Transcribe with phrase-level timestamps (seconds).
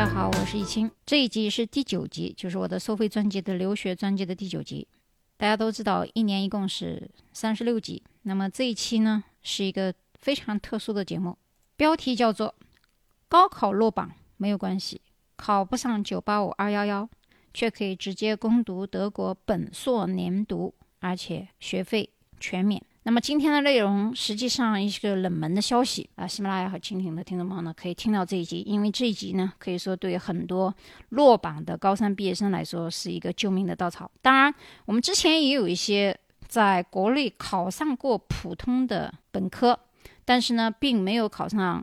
[0.00, 0.90] 大家好，我是易清。
[1.04, 4.88] 这一集是第九集，就是我的收费专辑的留学专辑的第九集。
[5.36, 8.02] 大家都知道，一年一共是三十六集。
[8.22, 11.36] 那么这一期呢，是一个非常特殊的节目，
[11.76, 12.54] 标题叫做
[13.28, 15.02] “高考落榜没有关系，
[15.36, 17.06] 考不上九八五二幺幺，
[17.52, 22.82] 却可以直接攻读德国本硕连读，而且学费全免”。
[23.02, 30.72] 那么今天的内容实际上一个冷门的消息啊，喜马拉雅和蜻蜓的听众朋友呢可以听到这一集，因为这一集呢可以说对很多
[31.08, 34.10] 落榜的高三毕业生来说是一个救命的稻草。
[34.20, 34.54] 当然，
[34.84, 39.78] 我们之前也有一些在国内考上过普通的本科，
[40.26, 41.82] 但是呢并没有考上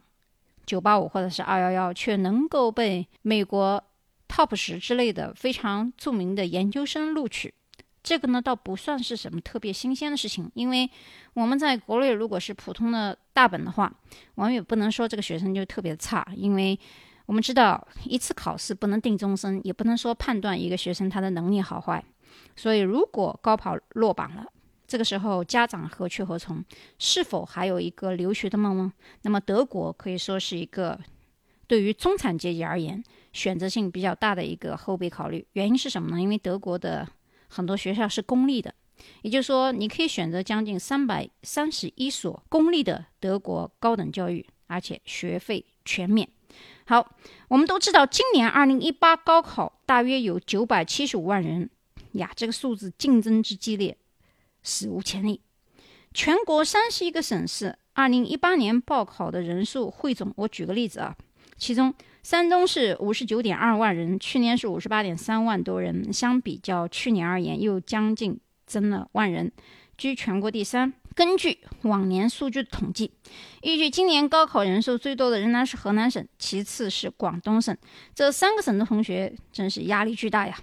[0.68, 3.84] 九八五或者是二幺幺，却能够被美国
[4.28, 7.56] top 十之类的非常著名的研究生录取。
[8.08, 10.90] 这个呢，倒不算是什么特别新鲜的事情，因为
[11.34, 13.94] 我们在国内如果是普通的大本的话，
[14.36, 16.80] 我们也不能说这个学生就特别差，因为
[17.26, 22.02] 我们知道一次考试不能定终身，也不能说判断一个学生他的能力好坏。
[22.56, 24.46] 所以，如果高考落榜了，
[24.88, 26.64] 这个时候家长何去何从？
[26.98, 28.94] 是否还有一个留学的梦呢？
[29.24, 30.98] 那么，德国可以说是一个
[31.68, 35.46] 对于中产阶级而言选择性比较大的一个后备考虑。
[35.52, 36.22] 原因是什么呢？
[36.22, 37.06] 因为德国的。
[37.48, 38.74] 很多学校是公立的，
[39.22, 46.28] 也就是说，你可以选择将近三百三十一所公立的德国高等教育，而且学费全免。
[46.86, 47.16] 好，
[47.50, 51.70] 我们都知道，今年二零一八高考大约有九百七十五万人
[52.14, 53.98] 呀，这个数字竞争之激烈，
[54.64, 55.42] 史无前例。
[56.14, 61.16] 全国三十一个省市二零一八年报考的人数汇总，我举个例子啊，
[61.58, 61.94] 其中。
[62.24, 69.50] 山东是五十九点二万人，去年是五十八点三万多人，相比较去年而言，又将近增了万人，
[69.98, 70.92] 居全国第三。
[71.16, 73.12] 根据往年数据的统计，
[73.62, 77.76] 依据今年高考人数最多的仍然是河南省，其次是广东省，
[78.14, 80.60] 这三个省的同学真是压力巨大呀。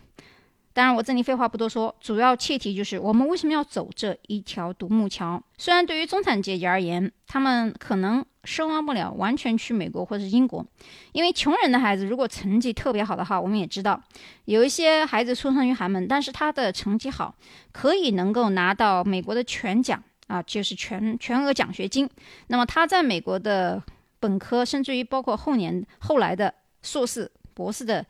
[0.74, 5.42] 当然，我这里废话不多说，主要切题就是我们为什么要走这一条独木桥？
[5.56, 10.64] 虽然对于中产阶级而言，他们可能奢望不了完全去美国或者是英国，
[11.12, 14.02] 因为穷人的孩子如果成绩特别好的话，我们也知道
[14.44, 17.34] 有一些孩子出生于寒门，但是他的成绩好，
[17.72, 22.08] 可以能够拿到美国的全奖啊，就是全全额奖学金。
[22.46, 23.82] 那么他在美国的
[24.20, 28.04] 本科，甚至于包括后年后来的硕士、博士的。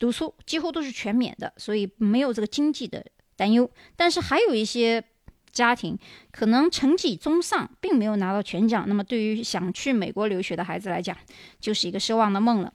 [0.00, 3.04] 读书几乎都是全免的，所以没有这个经济的
[3.36, 3.70] 担忧。
[3.96, 5.04] 但是还有一些
[5.52, 5.98] 家庭
[6.30, 8.84] 可能成绩中上，并没有拿到全奖。
[8.86, 11.16] 那么对于想去美国留学的孩子来讲，
[11.60, 12.72] 就是一个奢望的梦了。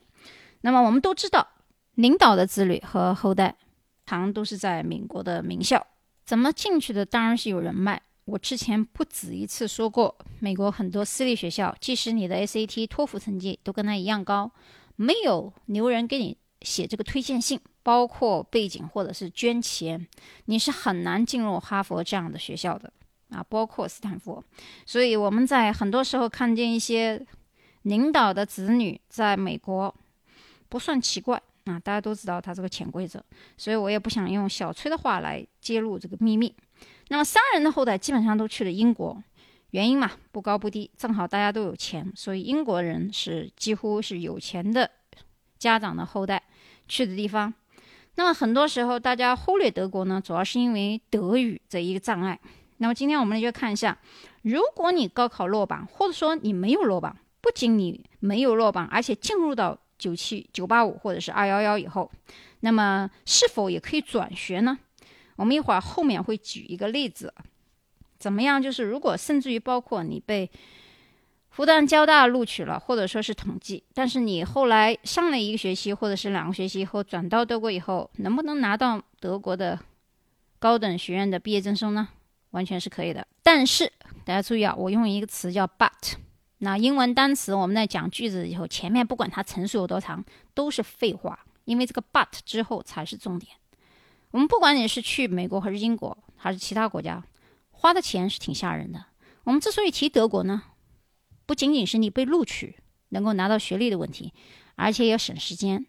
[0.60, 1.46] 那么我们都知道，
[1.94, 3.56] 领导的子女和后代，
[4.06, 5.86] 常都是在美国的名校。
[6.24, 7.04] 怎么进去的？
[7.04, 8.02] 当然是有人脉。
[8.24, 14.50] 我之前不止一次说过，美国很多私立学校，即使你的 SAT、托福成绩都跟他一样高，
[14.96, 16.36] 没有牛人给你。
[16.62, 20.04] 写这个推荐信，包括背景或者是捐钱，
[20.46, 22.92] 你是很难进入哈佛这样的学校的
[23.30, 24.42] 啊，包括斯坦福。
[24.84, 27.24] 所以我们在很多时候看见一些
[27.82, 29.94] 领导的子女在美国，
[30.68, 33.24] 不算奇怪啊，大家都知道他这个潜规则。
[33.56, 36.52] 所以我也不想用小崔的话来揭露这个秘密。
[37.06, 39.22] 那么商人的后代基本上都去了英国，
[39.70, 44.90] 原因嘛，不高不低，正好大家都有钱，所以英国人是几乎是有钱的。
[45.56, 46.42] 家长的后代
[46.86, 47.54] 去的地方，
[48.16, 52.38] 那么很多时候大家忽略德国呢，主要是因为德语这一个障碍。
[52.78, 53.96] 那么今天我们就看一下，
[54.42, 62.10] 如果你高考落榜，或者说你没有落榜，不仅你没有落榜，而且进入到九七九八五或者是二幺幺以后，
[62.60, 64.78] 那么是否也可以转学呢？
[65.36, 67.32] 我们一会儿后面会举一个例子，
[68.18, 68.62] 怎么样？
[68.62, 70.50] 就是如果甚至于包括你被。
[71.56, 79.80] 复旦交大录取了，或者说是统计，但是你后来上了一个学期或者是两个学期以后转到德国以后，能不能拿到德国的
[80.58, 82.08] 高等学院的毕业证书呢？
[82.50, 83.26] 完全是可以的。
[83.42, 83.90] 但是
[84.26, 86.16] 大家注意啊，我用一个词叫 but。
[86.58, 93.52] 那英文单词我们在讲句子以后，前面不管它陈述有多长，都是废话，因为这个 but 之后才是重点。
[94.30, 97.24] 我们不管你是去美国还是英国还是其他国家，
[97.70, 99.02] 花的钱是挺吓人的。
[99.44, 100.62] 我们之所以提德国呢？
[101.46, 102.76] 不仅仅是你被录取
[103.10, 104.32] 能够拿到学历的问题，
[104.74, 105.86] 而且也省时间。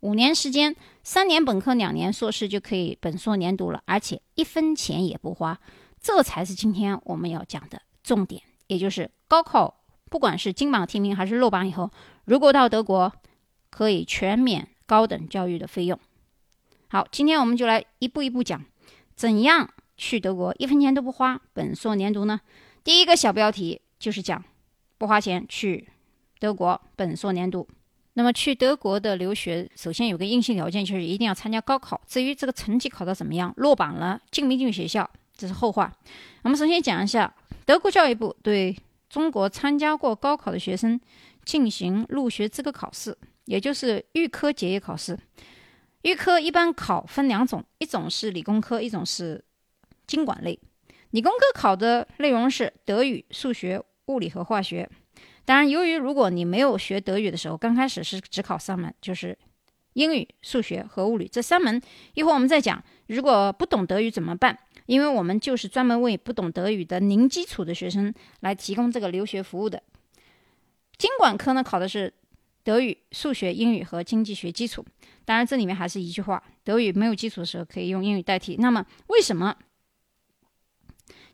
[0.00, 5.58] 五年时间，三年本科，两年硕士就可以本硕连读了，而且一分钱也不花。
[6.00, 11.90] 这才是今天我们要讲的重点，也就是高考，不管是金榜题名还是落榜以后，
[12.24, 13.12] 如果到德国，
[13.70, 15.98] 可以全免高等教育的费用。
[16.88, 18.64] 好，今天我们就来一步一步讲，
[19.14, 22.40] 怎样去德国一分钱都不花，本硕连读呢？
[22.84, 24.44] 第一个小标题就是讲。
[24.98, 25.88] 不花钱去
[26.38, 27.66] 德国本硕连读，
[28.14, 32.00] 那么去德国的留学，首先有个硬性条件，就是一定要参加高考。
[32.06, 35.92] 至于这个成绩考得怎么样，落榜了进没进学校，这是后话。
[36.42, 37.34] 我们首先讲一下
[37.64, 38.76] 德国教育部对
[39.08, 41.00] 中国参加过高考的学生
[41.44, 45.18] 进行入学资格考试，也就是预科结业考试。
[46.02, 49.44] 预科一般考分两种，一种是理工科，一种是
[50.06, 50.58] 经管类。
[51.10, 54.88] 理工科考的内容是德语、数学、物理和化学。
[55.44, 59.36] 当然，由于如果你没有学德语的时候，刚开始是只考三门，就是
[59.94, 61.80] 英语、数学和物理这三门。
[62.14, 64.58] 一会儿我们再讲，如果不懂德语怎么办？
[64.86, 69.82] 因为我们就是专门为不懂德语的零基础的学生来提供这个留学服务的。
[70.96, 72.12] 经管科呢，考的是
[72.62, 74.84] 德语、数学、英语和经济学基础。
[75.24, 78.56] 当然，这里面还是一句话：德语没有基础的时候，可以用英语代替。
[78.56, 79.56] 那么，为什么？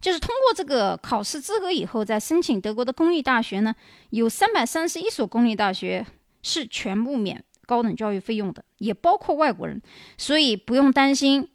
[0.02, 3.74] 就是通过这个考试资格以后，再申请德国的公立大学呢，
[4.10, 6.04] 有三百三十一所公立大学
[6.42, 9.80] 是全部免高等教育费用的，也包括外国人，
[10.18, 11.48] 所以不用担心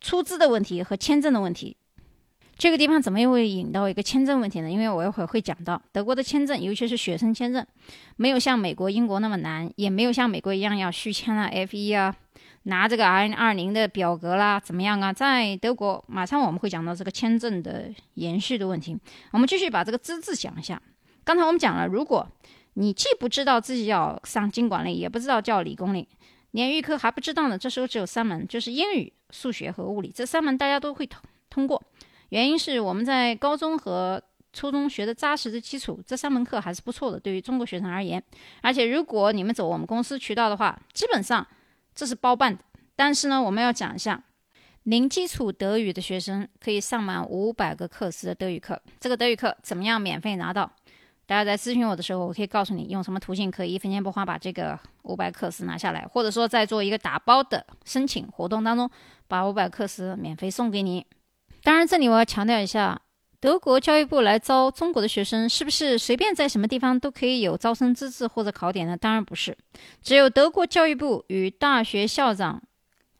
[0.00, 1.76] 出资的问题和签证的问题。
[2.56, 4.68] 这个地方怎么又会引到一个签证问题呢？
[4.68, 7.64] 因为我一会儿会讲到德国的签证，尤其是学生签证，
[8.16, 12.16] 没有像美国、英国那么难，也没有像美国一样要续签啊、F 一啊。
[12.64, 15.12] 拿这个 N 二零的表格啦，怎么样啊？
[15.12, 18.98] 在德国，马上我们会讲到这个签证的延续的问题。
[19.32, 20.80] 我们继续把这个资质讲一下。
[21.24, 22.26] 刚才我们讲了，如果
[22.74, 26.06] 你既不知道自己要上经管类，也不知道叫理工类，
[26.50, 31.82] 连预科还不知道呢，这时候只有三门，就是英语、数学和物理这三门，大家都会通通过。
[32.28, 38.22] 原因是我们在高中和初中学的扎实的基础，这三门课还是不错的，对于中国学生而言。
[38.60, 41.46] 而且如果你们走我们公司渠道的话，基本上。
[41.98, 42.62] 这是包办的，
[42.94, 44.22] 但是呢，我们要讲一下，
[44.84, 48.80] 零基础德语的学生可以上满五百个课时的德语课。
[49.00, 50.70] 这个德语课怎么样免费拿到？
[51.26, 58.88] 大家在咨询我的时候，我可以告诉你用什么途径可以一分钱不花把这个五百课时拿下来，或者说在做一个打包的申请活动当中，
[59.26, 61.04] 把五百课时免费送给你。
[61.64, 63.02] 当然，这里我要强调一下。
[63.40, 68.96] 德国教育部来招中国的学生，是不是随便在什么地方都可以有招生资质或者考点呢？
[68.96, 69.56] 当然不是，
[70.02, 72.60] 只有德国教育部与大学校长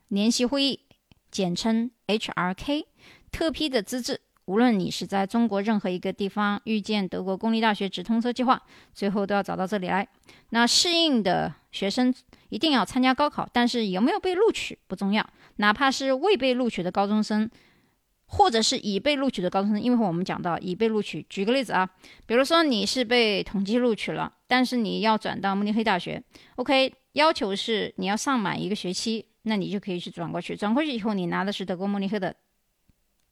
[0.09, 0.81] 联席会议
[1.31, 2.87] （简称 HRK）
[3.31, 4.21] 特批的资质。
[4.47, 8.61] 无论你是在中国任何一个地方遇见德国公立大学直通车计划，
[8.95, 10.09] 最后都要找到这里来。
[10.51, 12.13] 那适应的学生
[12.49, 15.25] 一定要参加高考，但是有没有被录取不重要，
[15.57, 17.49] 哪怕是未被录取的高中生。
[18.31, 21.25] 或者是已被录取的高中生，因为我们讲到已被录取。
[21.31, 21.89] 举个例子啊，
[22.27, 26.23] 比如说你是被统计录取了，但是你要转到慕尼黑大学
[26.57, 30.55] ，OK，要求是你要上满一个学期，那你就可以去转过去。
[30.55, 32.37] 转过去以后，你拿的是德国慕尼黑的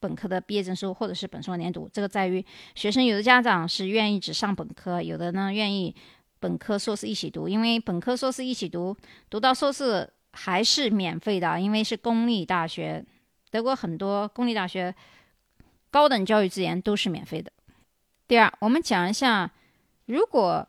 [0.01, 1.87] 本科的毕业证书，或者是本硕连读。
[1.93, 2.43] 这个在于
[2.75, 5.95] 学生有的家长是愿意只上本科，有的呢愿意
[6.41, 8.97] 本科硕士一起读，因为本科硕士一起读，
[9.29, 13.05] 读到硕士还是免费的，因为是公立大学。
[13.57, 14.95] 德国很多公立大学
[15.91, 17.51] 高等教育资源都是免费的。
[18.29, 19.51] 第二，我们讲一下，
[20.05, 20.69] 如果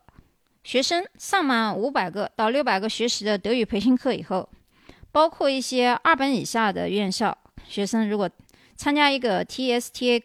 [0.63, 4.47] 学生上满五百个到六百个学时的德语培训课以后，
[5.11, 8.29] 包括一些二本以下的院校学生，如果
[8.77, 10.23] 参加一个 TSTA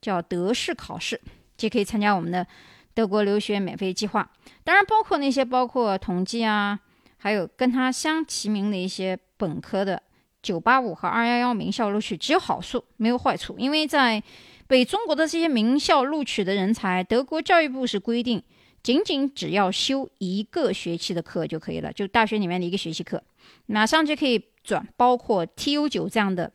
[0.00, 1.20] 叫德式考试，
[1.56, 2.46] 就可以参加我们的
[2.94, 4.30] 德国留学免费计划。
[4.62, 6.78] 当然，包括那些包括统计啊，
[7.16, 10.00] 还有跟它相齐名的一些本科的。
[10.44, 14.22] 九八五和二幺幺名校录取只有好处没有坏处，因为在
[14.66, 18.42] 被中国的这些名校录取的人才，德国教育部是规定，
[18.82, 23.22] 仅仅只要修一个学期的课就可以了，就大学里面的一个学期课，
[23.64, 26.52] 马上就可以转，包括 TU 九这样的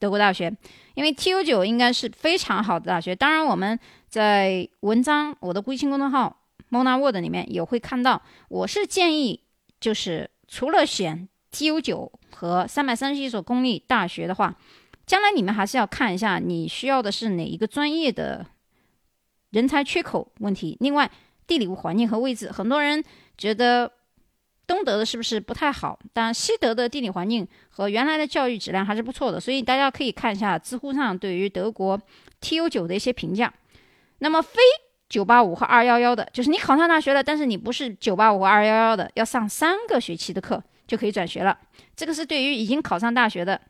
[0.00, 0.52] 德国大学，
[0.94, 3.14] 因为 TU 九应该是非常好的大学。
[3.14, 3.78] 当然，我们
[4.08, 9.44] 在文章我的微信公众号 Mona Word 里面也会看到，我是建议
[9.80, 11.28] 就是除了选。
[11.52, 14.54] TU 九和三百三十一所公立大学的话，
[15.06, 18.46] 将来你们还是要看一下你需要的是哪一个专业的
[19.50, 20.76] 人才缺口问题。
[20.80, 21.10] 另外，
[21.46, 23.02] 地理环境和位置，很多人
[23.38, 23.90] 觉得
[24.66, 25.98] 东德的是不是不太好？
[26.12, 31.98] 但西德的地理环境和原来的教育质量还是不错的，所以大家可以看一下知乎上对于德国
[32.42, 33.52] TU 九的一些评价。
[34.18, 34.58] 那么，非
[35.08, 40.62] 九八五和二幺幺的，就是你考上大学了，但是你不是九八五和二幺幺的，要上三个学期的课。
[40.88, 41.56] 就可以转学了。
[41.94, 43.60] 这个是对于已经考上大学的，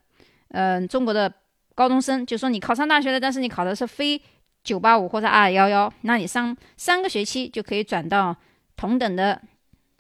[0.49, 1.31] 嗯，中国的
[1.75, 4.19] 高中生，就说你考上大学了，但是你考的是非
[4.65, 8.35] 九八五或者二幺幺，那你上三个学期就可以转到
[8.77, 9.43] 同等的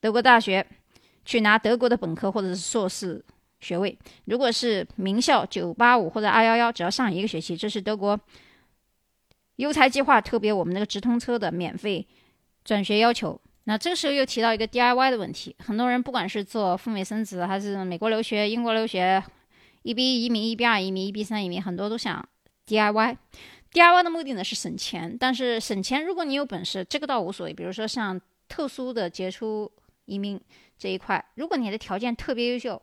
[0.00, 0.66] 德国大学
[1.24, 3.22] 去拿德国的本科或者是硕士
[3.60, 3.98] 学位。
[4.26, 8.18] 如果是名校九八五或者二幺幺，只要上一个学期，这是德国
[9.56, 12.06] 优才计划特别我们那个直通车的免费
[12.64, 13.40] 转学要求。
[13.68, 19.22] 那这个时候又提到一个 DIY 的问题，很多人不管是做赴美生子，还是美国留学、英国留学，
[19.82, 22.26] 一 B 移民、一 B 二移民、一 B 三移民，很多都想
[22.66, 23.18] DIY。
[23.70, 27.52] DIY 的目的呢是省钱，但是省钱如果你有本事，这个倒无所谓。
[27.52, 29.70] 比如说像特殊的杰出
[30.06, 30.40] 移民
[30.78, 32.82] 这一块，如果你的条件特别优秀，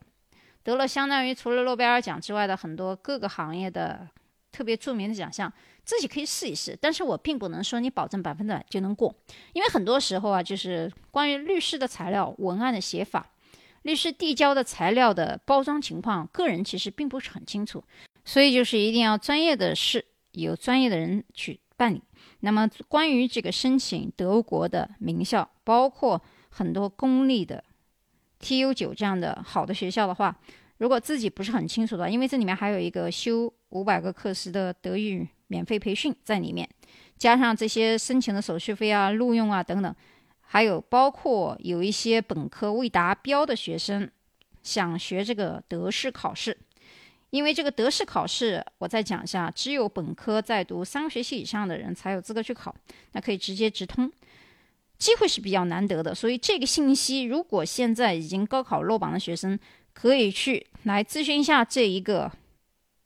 [0.62, 4.08] 得了相当于除了诺贝尔奖之外的很多各个行业的
[4.52, 5.52] 特别著名的奖项。
[5.86, 9.14] 自己可以试一试，但是我并不能说你保证百分之百就能过，
[9.54, 13.30] 因为很多时候啊，就是关于律师的材料、文案的写法、
[13.84, 17.84] 律师递交的材料的包装情况，个人其实并不是很清楚，
[18.26, 22.02] 所以就是一定要专业的事，有专业的人去办理。
[22.40, 27.64] 那么关于这个申请德国的名校，包括很多公立的
[28.42, 30.36] TU 九这样的好的学校的话，
[30.78, 35.28] 如果自己不是很清楚的，因为这里面还有一个修五百个课时的德语。
[35.48, 36.68] 免费培训在里面，
[37.18, 39.96] 加上这些申请的手续费啊、录用啊等等，
[40.42, 44.10] 还有包括有一些本科未达标的学生
[44.64, 46.58] 想学这个德式考试，
[47.30, 52.76] 因为这个德式考试，我再讲一下，只有本科在读三个学期以上的人才有资格去考，
[53.12, 54.12] 那可以直接直通，
[54.98, 56.16] 机会是比较难得的。
[56.16, 59.60] 所以这个信息，如果现在已经高考落榜的学生，
[59.94, 62.32] 可以去来咨询一下这一个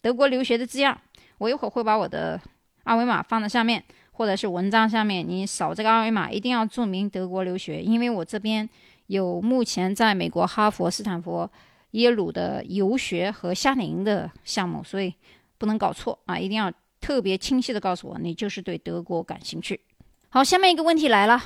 [0.01, 1.00] 德国留学的字样。
[1.39, 2.39] 我一会儿会把我的
[2.84, 8.69] 二维码放在下面，或者是文章下面，你扫这个二维码，一定要注明德国留学，因为我这边
[9.08, 11.50] 有目前在美国哈佛、斯坦福、
[11.91, 15.13] 耶鲁的游学和夏令营的项目，所以
[15.58, 16.38] 不能搞错啊！
[16.38, 19.79] 一定要特别清晰的告诉我，你就是对德国感兴趣。
[20.29, 21.41] 好，下面一个问题来了，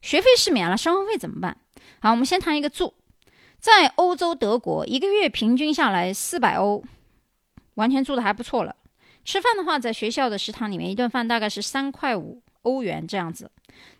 [0.00, 1.56] 学费是免了，生活费怎么办？
[2.00, 2.94] 好，我们先谈一个住，
[3.58, 6.82] 在欧洲德国一个月平均下来四百欧，
[7.74, 8.74] 完全住的还不错了。
[9.24, 13.50] 吃饭的话，在学校的食堂里面，一顿饭大概是三块五欧元这样子。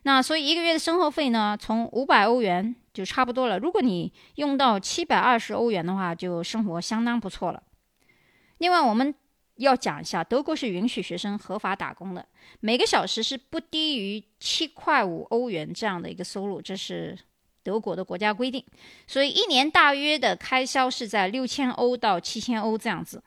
[0.03, 3.59] 那所以一个月的生活费呢，从五百欧元就差不多了。
[3.59, 7.63] 如果你用到七百二十欧元的话，就生活相当不错了。
[8.59, 9.15] 另外，我们
[9.57, 12.27] 要讲一下，德国是允许学生合法打工的，
[12.61, 17.17] 每个小时是不低于七块五欧元这样的一个收入，这是
[17.63, 18.65] 德国的国家规定。
[19.07, 23.23] 所以一年大约的开销是在六千欧到七千欧这样子。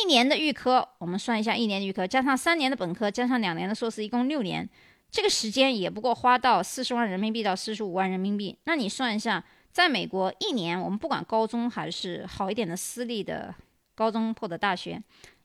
[0.00, 4.68] 一年的预科，我们算一下，一年的预科加上三年的本科，加上两年的硕士，一共六年，
[5.10, 8.56] 这个时间也不过花到四十万人民币到四十五万人民币。
[8.64, 13.54] 那你算一下，在美国一年，我们不管高中还是好一点的私立的
[13.94, 15.02] 高中或者大学，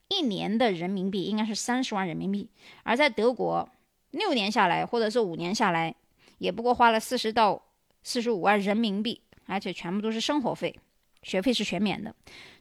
[0.09, 2.47] 一年的人民币应该是三十万人民币。
[2.83, 3.67] 而在德国，
[4.11, 5.95] 六年下来，或者是五年下来，
[6.37, 7.59] 也不过花了四十到
[8.03, 10.79] 四十五万人民币，而且全部都是生活费，
[11.23, 12.13] 学费是全免的。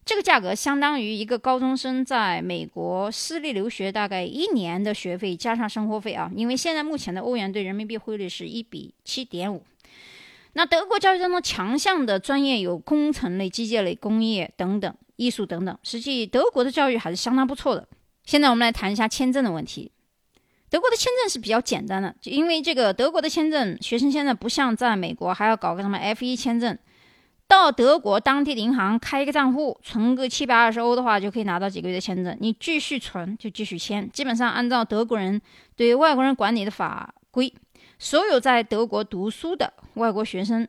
[0.05, 9.63] 这个价格相当于一个高中生在美国私立留学大概一年的学费加上生活费啊，因为现在目前的欧元对人民币汇率是一比七点五。
[10.55, 17.89] 那德国教育当中强项的专业有工程类、机械类、工业等等、艺术等等，实际德国的教育还是相当不错的。
[18.25, 19.93] 现在我们来谈一下签证的问题。
[20.69, 26.77] 德国的签证是比较简单的，就因为这个德国的签证，学生签证不像在美国还要搞个什么 F 一签证。
[27.53, 32.35] 到德国当地的银行开一个账户，存个七百二十欧的话，就可以拿到几个月的签证。
[32.41, 35.39] 你继续存就继续签，基本上按照德国人
[35.77, 37.53] 对外国人管理的法规，
[37.99, 40.67] 所有在德国读书的外国学生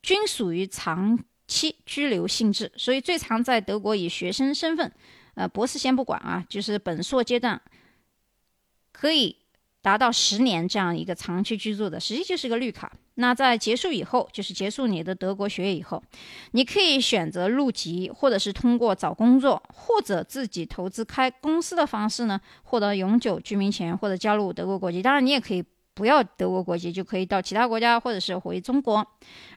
[0.00, 2.72] 均属于长期居留性质。
[2.76, 4.90] 所以最长在德国以学生身份，
[5.34, 7.60] 呃，博士先不管啊，就是本硕阶段
[8.90, 9.36] 可以
[9.82, 12.90] 达到十年这样一个长期居住的，实际就是个绿卡。
[13.16, 16.02] 那在结束以后，就是结束你的德国学业以后，
[16.52, 25.02] 你可以选择入籍，或者是通过找工作，或者自己投资开公司的方式呢，获得永久居民权或者加入德国国籍。
[25.02, 25.62] 当然，你也可以
[25.94, 29.06] 不要德国国籍，就可以到其他国家，或者是回中国。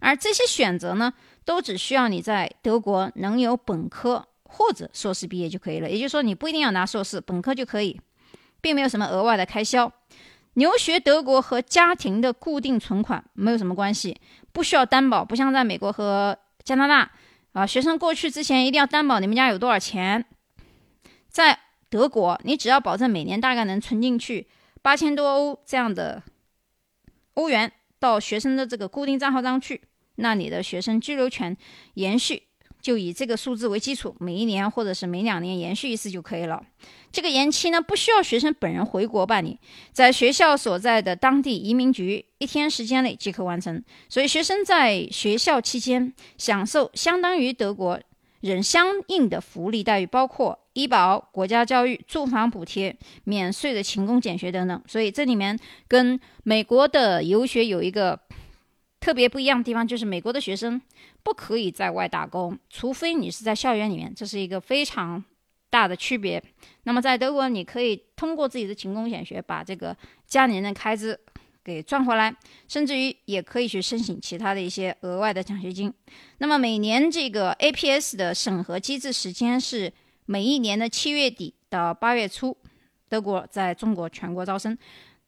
[0.01, 1.13] 而这些选择呢，
[1.45, 5.89] 都只需要你在德国能有本科或者硕士毕业就可以了。
[5.89, 8.01] 也就是说，你不一定要拿硕士，本科就可以，
[8.59, 9.89] 并没有什么额外的开销。
[10.55, 14.19] 留学德国和家庭的固定存款没有什么关系，
[14.51, 17.11] 不需要担保，不像在美国和加拿大
[17.53, 20.25] 啊，学生过去之前一定要担保你们家有多少钱。
[21.27, 21.59] 在
[21.89, 24.47] 德国，你只要保证每年大概能存进去
[24.81, 26.23] 八千多欧这样的
[27.33, 29.81] 欧元到学生的这个固定账号上去，
[30.15, 31.55] 那你的学生居留权
[31.95, 32.43] 延续。
[32.85, 36.63] 就以这个数字为基础，每一年或者是每两年延续一次就可以了。
[37.11, 39.57] 这个延期呢，不需要学生本人回国办理，
[39.91, 43.83] 在学校所在的当地移民局一天时间内即可完成。
[44.07, 47.99] 所以，学生在学校期间享受相当于德国
[48.41, 54.79] 人相应的福利待遇，包括医保、国家教育、住房补贴、免税的勤工俭学等等。
[54.85, 58.19] 所以这里面跟美国的游学有一个
[59.05, 60.81] 特别不一样的地方，就是美国的学生
[61.21, 65.23] 不可以在外打工，除非你是在校园里面，这是一个非常
[65.69, 66.43] 大的区别。
[66.85, 69.95] 那么在德国，你可以通过自己的勤工俭学，把这个
[70.25, 71.19] 家里人的开支。
[71.63, 72.35] 给赚回来，
[72.67, 75.91] 甚至于也可以去申请其他的一些额外的奖学金。
[76.37, 79.91] 那么每年这个 APS 的审核机制时间是
[80.25, 82.55] 每一年的七月底到八月初。
[83.09, 84.75] 德国在中国全国招生，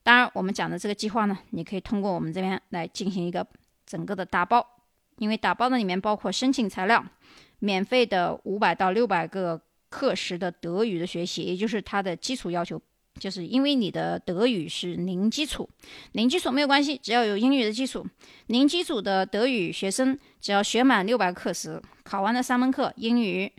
[0.03, 3.43] 当然我们讲的这个计划呢，你可以通过我们这边来进行一个
[3.88, 4.63] 整个的打包，
[5.17, 7.03] 因为打包的里面包括申请材料、
[7.60, 12.79] 免费的五百到六百个课时的德语的学习，也就是它的基础要求。
[13.20, 15.67] 就是因为你的德语是零基础，
[16.12, 18.06] 零基础没有关系，只要有英语的基础。
[18.46, 23.51] 零基础的德语学生只要学满六百课时，考完了三门课，英语、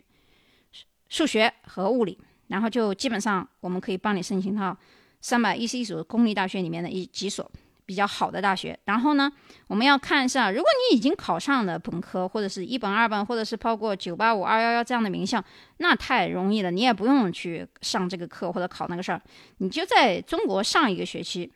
[1.09, 2.17] 数学和物理，
[2.47, 4.77] 然后就基本上我们可以帮你申请到
[5.19, 7.51] 三百一十一所公立大学里面的一几所。
[7.89, 9.31] 比较好的大学，然后呢，
[9.65, 15.43] 我们要看一下，如果你已经考上了本科，或者是一本、二本，或者是包括九八五、二幺幺这样的名校，
[15.77, 19.19] 那太容易了，你也不用去上这个课或者考那个事儿，
[19.57, 21.51] 你就在中国上一个学期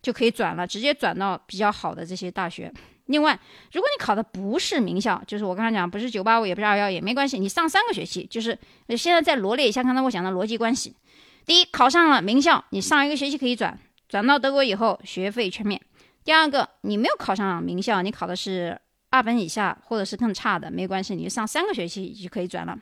[0.00, 2.72] 就可以转了，直接转到比较好的这些大学。
[3.06, 3.36] 另外，
[3.72, 8.56] 如果你考的不是名校，就是我刚才讲不是九八五，也不是二幺，也没关系，你上三个学期，就是
[8.96, 10.94] 现在再罗列一下刚才我讲的逻辑关系。
[11.44, 13.76] 第一，考上了名校，你上一个学期可以转。
[14.12, 15.80] 转到德国以后，学费全免。
[16.22, 18.78] 第二个，你没有考上名校，你考的是
[19.08, 22.78] 二本以下或者是更差的，没关系，你上三个学期就可以转了。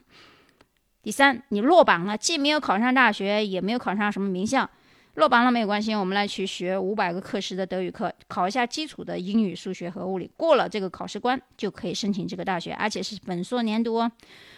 [1.04, 4.68] 第三，你落榜了，既没有考上大学，也没有考上什么名校，
[5.14, 14.10] 落榜了没有关系，我们来去学五百个课时的德语课，考一下基础的英语、数学和物理，过了这个考试关就可以申请这个大学，而且是本硕连读哦。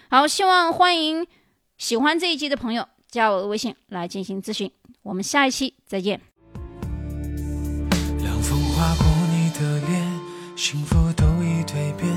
[0.09, 1.27] 好，希望欢迎
[1.77, 6.32] 喜欢这一期的朋友加我的微信来进行咨询，我们下一期再见。
[10.65, 12.09] 幸福都已蜕变，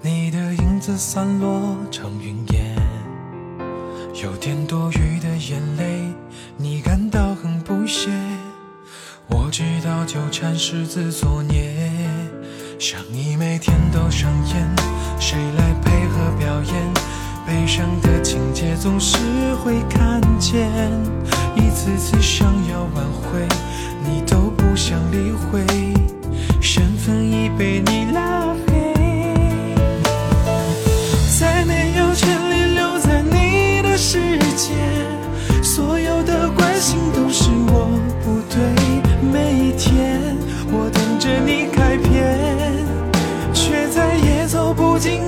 [0.00, 2.74] 你的影子散落成云烟，
[4.22, 6.00] 有点多余的眼泪，
[6.56, 8.08] 你感到很不屑。
[9.28, 11.74] 我知道纠缠是自作孽，
[12.78, 14.66] 想你每天都上演，
[15.20, 16.94] 谁来配合表演？
[17.46, 19.18] 悲伤的情节总是
[19.56, 20.70] 会看见，
[21.54, 23.46] 一次次想要挽回，
[24.08, 25.62] 你都不想理会。
[26.66, 28.94] 身份已被你拉黑，
[31.38, 34.72] 再没有权利留在你的世界。
[35.62, 37.90] 所有的关心都是我
[38.24, 38.56] 不对，
[39.30, 40.34] 每一天
[40.72, 42.40] 我等着你改变，
[43.52, 45.20] 却再也走不进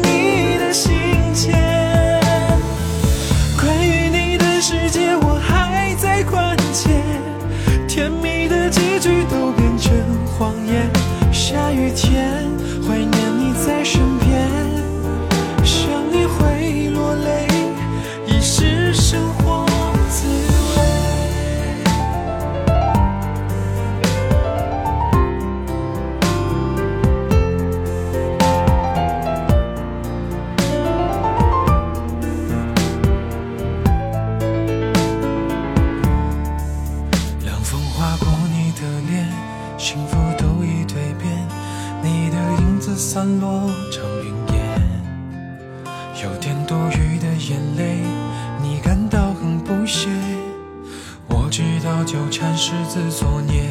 [52.97, 53.63] 自作孽，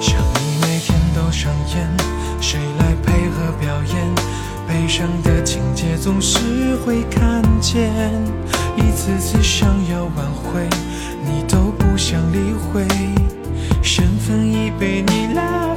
[0.00, 1.88] 想你每天都上演，
[2.40, 4.12] 谁来配合表演？
[4.66, 7.92] 悲伤的情节总是会看见，
[8.76, 10.68] 一次次想要挽回，
[11.24, 12.84] 你都不想理会，
[13.84, 15.68] 身份已被你拉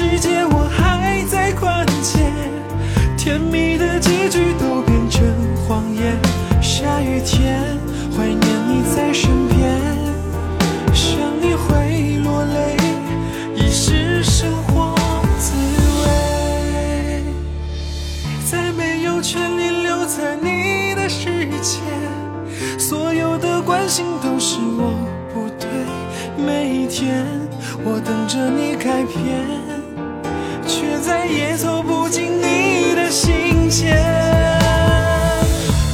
[0.00, 2.20] 世界我还在关切
[3.16, 6.16] 甜蜜的结局都变成谎言
[6.62, 7.76] 下雨天
[8.16, 9.58] 怀念你在身边
[10.94, 12.76] 想你会落泪
[13.56, 14.94] 已是生活
[15.36, 15.56] 滋
[16.04, 17.24] 味
[18.48, 21.80] 再没有权利留在你的世界
[22.78, 24.94] 所有的关心都是我
[25.34, 25.68] 不对
[26.36, 27.26] 每一天
[27.82, 29.67] 我等着你改变
[31.08, 33.96] 再也走不进你的心间，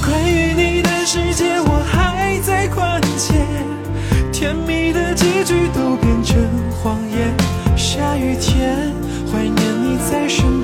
[0.05, 3.33] 关于你的世界我还在宽解，
[4.33, 6.37] 甜蜜的结局都变成
[6.83, 7.33] 谎言，
[7.77, 8.93] 下雨天
[9.31, 10.61] 怀念你在身